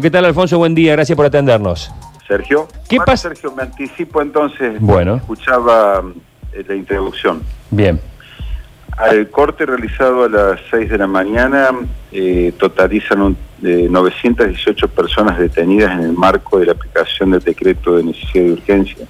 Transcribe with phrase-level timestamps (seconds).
[0.00, 0.58] ¿Qué tal, Alfonso?
[0.58, 1.90] Buen día, gracias por atendernos.
[2.28, 2.68] Sergio.
[2.88, 3.30] ¿Qué pasa?
[3.30, 4.76] Sergio, me anticipo entonces.
[4.80, 5.16] Bueno.
[5.16, 6.04] Escuchaba
[6.52, 7.42] eh, la introducción.
[7.72, 8.00] Bien,
[8.96, 11.70] Al corte realizado a las 6 de la mañana
[12.12, 17.96] eh, totalizan un- eh, 918 personas detenidas en el marco de la aplicación del decreto
[17.96, 19.04] de necesidad de urgencia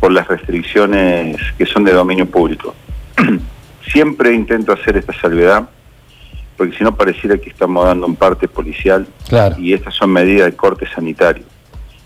[0.00, 2.74] por las restricciones que son de dominio público.
[3.90, 5.66] Siempre intento hacer esta salvedad
[6.62, 9.58] porque si no pareciera que estamos dando un parte policial claro.
[9.58, 11.42] y estas son medidas de corte sanitario.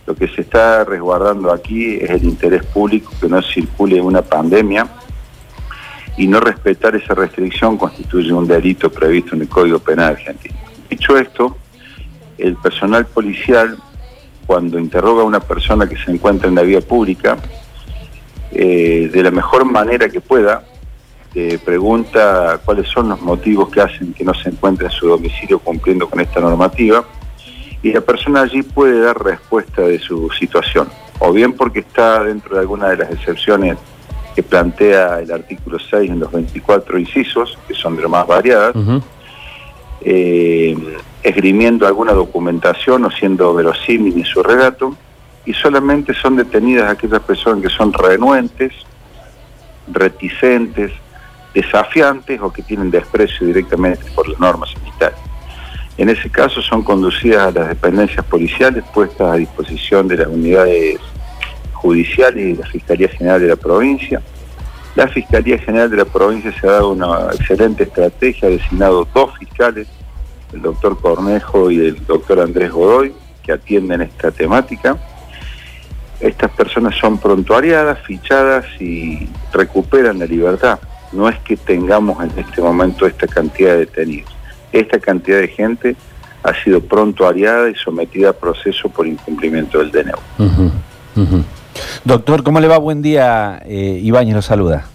[0.06, 4.88] Lo que se está resguardando aquí es el interés público que no circule una pandemia
[6.16, 10.56] y no respetar esa restricción constituye un delito previsto en el Código Penal argentino.
[10.88, 11.58] Dicho esto,
[12.38, 13.76] el personal policial,
[14.46, 17.36] cuando interroga a una persona que se encuentra en la vía pública,
[18.52, 20.64] eh, de la mejor manera que pueda,
[21.64, 26.08] pregunta cuáles son los motivos que hacen que no se encuentre en su domicilio cumpliendo
[26.08, 27.04] con esta normativa
[27.82, 30.88] y la persona allí puede dar respuesta de su situación,
[31.20, 33.76] o bien porque está dentro de alguna de las excepciones
[34.34, 38.74] que plantea el artículo 6 en los 24 incisos, que son de lo más variadas,
[40.00, 40.76] eh,
[41.22, 44.96] esgrimiendo alguna documentación o siendo verosímil en su relato,
[45.44, 48.72] y solamente son detenidas aquellas personas que son renuentes,
[49.86, 50.90] reticentes,
[51.56, 55.18] desafiantes o que tienen desprecio directamente por las normas sanitarias.
[55.96, 60.98] En ese caso son conducidas a las dependencias policiales puestas a disposición de las unidades
[61.72, 64.20] judiciales y de la Fiscalía General de la provincia.
[64.94, 69.38] La Fiscalía General de la provincia se ha dado una excelente estrategia, ha designado dos
[69.38, 69.88] fiscales,
[70.52, 74.98] el doctor Cornejo y el doctor Andrés Godoy, que atienden esta temática.
[76.20, 80.78] Estas personas son prontuariadas, fichadas y recuperan la libertad.
[81.12, 84.34] No es que tengamos en este momento esta cantidad de detenidos.
[84.72, 85.96] Esta cantidad de gente
[86.42, 90.44] ha sido prontuariada y sometida a proceso por incumplimiento del DNU.
[91.16, 91.42] Ujú.
[92.04, 92.78] Doctor, ¿cómo le va?
[92.78, 93.62] Buen día.
[93.64, 94.86] Eh, Ibáñez lo saluda.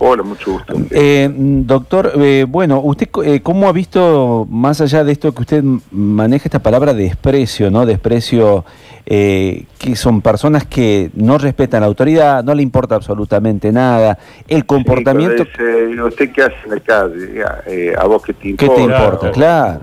[0.00, 0.74] Hola, mucho gusto.
[0.90, 5.40] Eh, doctor, eh, bueno, ¿usted co- eh, cómo ha visto, más allá de esto que
[5.42, 7.84] usted maneja esta palabra desprecio, ¿no?
[7.84, 8.64] Desprecio,
[9.06, 14.64] eh, que son personas que no respetan la autoridad, no le importa absolutamente nada, el
[14.66, 15.44] comportamiento...
[15.44, 17.42] Sí, ¿Usted qué hace en la calle?
[17.66, 18.74] Eh, ¿A vos qué te ¿Qué importa?
[18.76, 19.30] te importa?
[19.32, 19.80] Claro.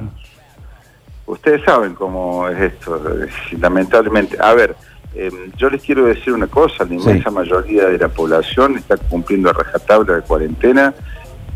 [1.25, 3.28] Ustedes saben cómo es esto, eh,
[3.59, 4.38] lamentablemente.
[4.40, 4.75] A ver,
[5.16, 9.50] eh, yo les quiero decir una cosa, la inmensa mayoría de la población está cumpliendo
[9.50, 10.94] a rajatabla de cuarentena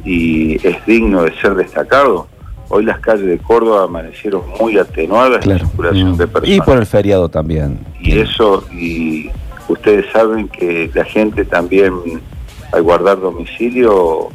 [0.06, 2.28] y es digno de ser destacado.
[2.69, 5.66] Hoy las calles de Córdoba amanecieron muy atenuadas en Claro.
[5.68, 6.18] circulación Mm.
[6.18, 6.56] de personas.
[6.56, 7.80] Y por el feriado también.
[8.00, 9.30] Y eso, y
[9.68, 11.94] ustedes saben que la gente también,
[12.72, 14.30] al guardar domicilio,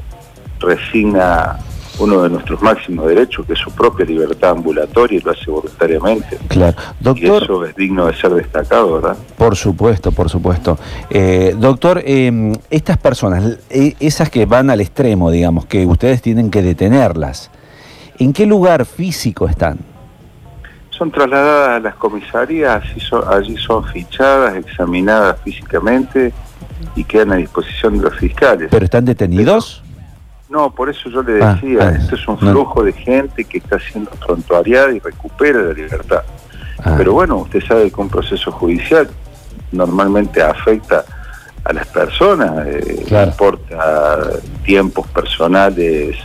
[0.61, 1.59] resigna
[1.99, 6.39] uno de nuestros máximos derechos, que es su propia libertad ambulatoria, y lo hace voluntariamente.
[6.49, 6.77] Claro.
[7.01, 9.17] Y Doctor, eso es digno de ser destacado, ¿verdad?
[9.39, 10.79] Por supuesto, por supuesto.
[11.11, 16.51] Eh, doctor, eh, estas personas, eh, esas que van al extremo, digamos, que ustedes tienen
[16.51, 17.51] que detenerlas,
[18.19, 19.79] ¿en qué lugar físico están?
[20.91, 26.33] Son trasladadas a las comisarías, así son- allí son fichadas, examinadas físicamente
[26.95, 28.69] y quedan a disposición de los fiscales.
[28.71, 29.83] ¿Pero están detenidos?
[30.55, 32.53] No, por eso yo le Ah, decía, ah, esto es un no.
[32.53, 36.23] flujo de gente que está siendo prontuariada y recupera la libertad.
[36.79, 39.09] Ah, Pero bueno, usted sabe que un proceso judicial
[39.73, 41.05] normalmente afecta
[41.65, 43.31] a las personas, eh, Claro.
[43.33, 44.21] importa
[44.65, 46.17] tiempos personales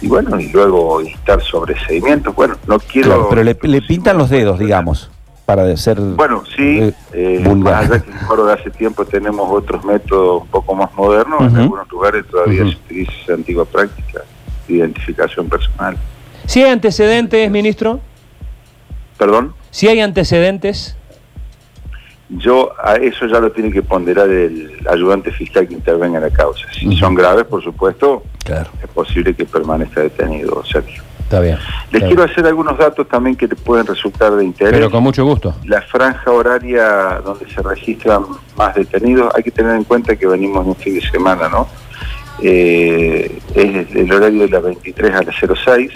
[0.00, 2.34] y bueno, y luego instar sobreseimientos.
[2.36, 3.08] Bueno, no quiero...
[3.08, 5.10] claro, pero le, le pintan los dedos, digamos,
[5.46, 6.00] para ser...
[6.00, 7.74] Bueno, sí, eh, eh, vulgar.
[7.82, 11.56] más allá que en Córdoba hace tiempo tenemos otros métodos un poco más modernos, en
[11.56, 14.22] algunos lugares todavía se utiliza esa antigua práctica
[14.66, 15.96] de identificación personal.
[16.46, 18.00] Si hay antecedentes, ministro,
[19.16, 19.54] Perdón.
[19.70, 20.96] si hay antecedentes,
[22.28, 26.30] Yo a eso ya lo tiene que ponderar el ayudante fiscal que intervenga en la
[26.30, 26.66] causa.
[26.72, 31.05] Si son graves, por supuesto, Claro, es posible que permanezca detenido, Sergio.
[31.26, 31.58] Está bien.
[31.90, 32.30] Les Está quiero bien.
[32.30, 34.72] hacer algunos datos también que le pueden resultar de interés.
[34.72, 35.54] Pero con mucho gusto.
[35.64, 38.22] La franja horaria donde se registran
[38.56, 41.66] más detenidos, hay que tener en cuenta que venimos de un fin de semana, ¿no?
[42.42, 45.34] Eh, es el horario de las 23 a las
[45.64, 45.90] 06,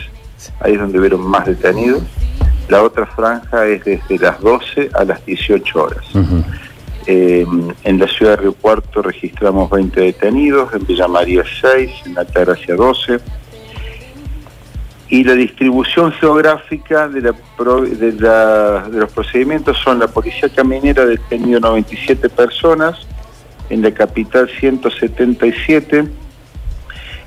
[0.61, 2.03] ahí es donde vieron más detenidos.
[2.69, 6.05] La otra franja es desde las 12 a las 18 horas.
[7.07, 7.47] Eh,
[7.85, 12.75] en la ciudad de Río Cuarto registramos 20 detenidos, en Villa María 6, en Altagracia
[12.77, 13.19] 12.
[15.11, 20.49] Y la distribución geográfica de, la pro- de, la- de los procedimientos son la Policía
[20.49, 23.07] Caminera detenido 97 personas,
[23.71, 26.05] en la capital 177,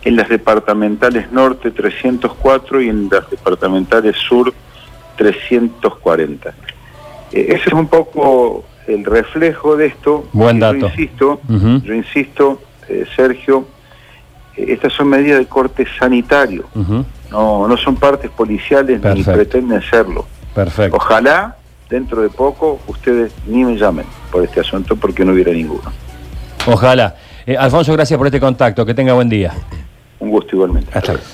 [0.06, 4.54] en las departamentales norte 304 y en las departamentales sur
[5.18, 6.50] 340.
[7.32, 10.28] Eh, ese es un poco el reflejo de esto.
[10.34, 10.78] Buen dato.
[10.80, 11.42] Yo insisto,
[11.84, 13.66] yo insisto, eh, Sergio,
[14.58, 16.66] eh, estas son medidas de corte sanitario.
[17.34, 20.26] No, no son partes policiales ni pretenden serlo.
[20.54, 20.96] Perfecto.
[20.96, 21.58] Ojalá
[21.90, 25.92] dentro de poco ustedes ni me llamen por este asunto porque no hubiera ninguno.
[26.68, 27.16] Ojalá.
[27.46, 28.86] Eh, Alfonso, gracias por este contacto.
[28.86, 29.52] Que tenga buen día.
[30.20, 30.92] Un gusto igualmente.
[30.94, 31.28] Hasta luego.